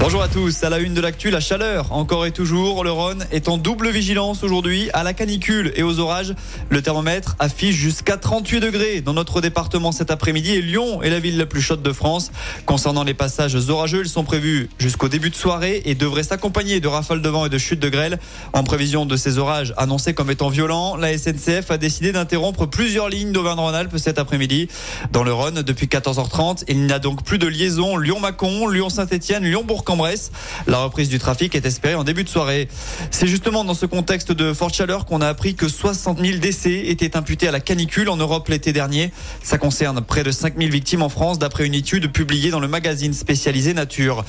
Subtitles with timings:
[0.00, 1.92] Bonjour à tous, à la une de l'actu, la chaleur.
[1.92, 5.98] Encore et toujours, le Rhône est en double vigilance aujourd'hui à la canicule et aux
[5.98, 6.34] orages.
[6.70, 11.20] Le thermomètre affiche jusqu'à 38 degrés dans notre département cet après-midi et Lyon est la
[11.20, 12.32] ville la plus chaude de France.
[12.64, 16.88] Concernant les passages orageux, ils sont prévus jusqu'au début de soirée et devraient s'accompagner de
[16.88, 18.18] rafales de vent et de chutes de grêle.
[18.54, 23.10] En prévision de ces orages annoncés comme étant violents, la SNCF a décidé d'interrompre plusieurs
[23.10, 24.68] lignes d'Auvergne-Rhône-Alpes cet après-midi.
[25.12, 29.84] Dans le Rhône, depuis 14h30, il n'y a donc plus de liaison Lyon-Mâcon, Lyon-Saint-Etienne, Lyon-Bourg
[29.90, 30.30] en Bresse.
[30.66, 32.68] La reprise du trafic est espérée en début de soirée.
[33.10, 36.86] C'est justement dans ce contexte de forte chaleur qu'on a appris que 60 000 décès
[36.86, 39.10] étaient imputés à la canicule en Europe l'été dernier.
[39.42, 42.68] Ça concerne près de 5 000 victimes en France d'après une étude publiée dans le
[42.68, 44.24] magazine spécialisé Nature.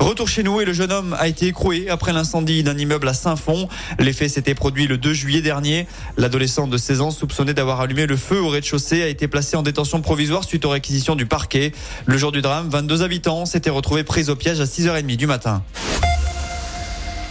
[0.00, 3.14] Retour chez nous et le jeune homme a été écroué après l'incendie d'un immeuble à
[3.14, 3.68] Saint-Fond.
[3.98, 5.86] L'effet s'était produit le 2 juillet dernier.
[6.16, 9.62] L'adolescent de 16 ans soupçonné d'avoir allumé le feu au rez-de-chaussée a été placé en
[9.62, 11.72] détention provisoire suite aux réquisitions du parquet.
[12.04, 15.62] Le jour du drame, 22 habitants s'étaient retrouvés pris au piège à 6h30 du matin.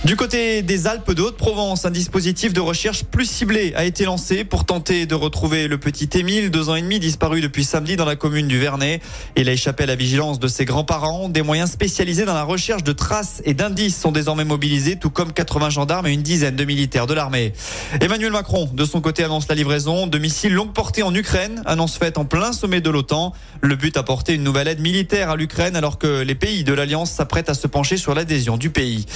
[0.06, 4.44] Du côté des Alpes de Haute-Provence, un dispositif de recherche plus ciblé a été lancé
[4.44, 8.06] pour tenter de retrouver le petit Émile, deux ans et demi, disparu depuis samedi dans
[8.06, 9.02] la commune du Vernet.
[9.36, 11.28] Il a échappé à la vigilance de ses grands-parents.
[11.28, 15.34] Des moyens spécialisés dans la recherche de traces et d'indices sont désormais mobilisés, tout comme
[15.34, 17.54] 80 gendarmes et une dizaine de militaires de l'armée.
[18.00, 21.98] Emmanuel Macron, de son côté, annonce la livraison de missiles longue portée en Ukraine, annonce
[21.98, 23.34] faite en plein sommet de l'OTAN.
[23.62, 27.10] Le but apporter une nouvelle aide militaire à l'Ukraine alors que les pays de l'Alliance
[27.10, 29.08] s'apprêtent à se pencher sur l'adhésion du pays.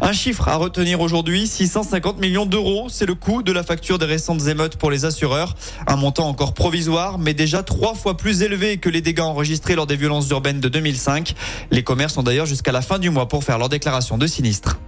[0.00, 2.88] Un chiffre à retenir aujourd'hui, 650 millions d'euros.
[2.90, 5.54] C'est le coût de la facture des récentes émeutes pour les assureurs.
[5.86, 9.86] Un montant encore provisoire, mais déjà trois fois plus élevé que les dégâts enregistrés lors
[9.86, 11.34] des violences urbaines de 2005.
[11.70, 14.78] Les commerces ont d'ailleurs jusqu'à la fin du mois pour faire leur déclaration de sinistre.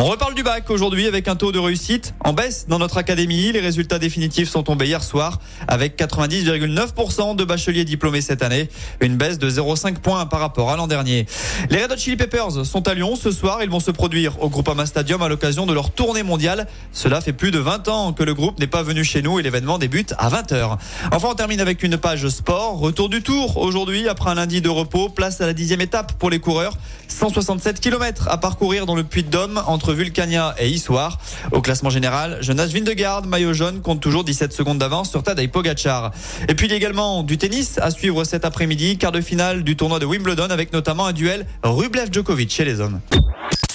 [0.00, 3.50] On reparle du bac aujourd'hui avec un taux de réussite en baisse dans notre académie.
[3.50, 8.68] Les résultats définitifs sont tombés hier soir avec 90,9% de bacheliers diplômés cette année.
[9.00, 11.26] Une baisse de 0,5 points par rapport à l'an dernier.
[11.68, 13.58] Les Red Hot Chili Peppers sont à Lyon ce soir.
[13.64, 16.68] Ils vont se produire au Groupama Stadium à l'occasion de leur tournée mondiale.
[16.92, 19.42] Cela fait plus de 20 ans que le groupe n'est pas venu chez nous et
[19.42, 20.78] l'événement débute à 20h.
[21.10, 22.78] Enfin, on termine avec une page sport.
[22.78, 25.08] Retour du tour aujourd'hui après un lundi de repos.
[25.08, 26.74] Place à la dixième étape pour les coureurs.
[27.10, 31.18] 167 km à parcourir dans le Puy-de-Dôme entre Vulcania et Issoire.
[31.52, 36.12] Au classement général, Jonas Vindegarde, maillot jaune, compte toujours 17 secondes d'avance sur Tadej Pogacar.
[36.48, 39.64] Et puis il y a également du tennis à suivre cet après-midi, quart de finale
[39.64, 43.00] du tournoi de Wimbledon avec notamment un duel Rublev-Djokovic chez les hommes.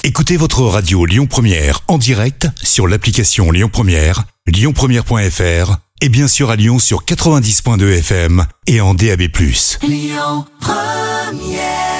[0.03, 6.49] Écoutez votre radio Lyon Première en direct sur l'application Lyon Première, lyonpremière.fr et bien sûr
[6.49, 9.22] à Lyon sur 90.2 FM et en DAB+.
[9.81, 11.92] Lyon Première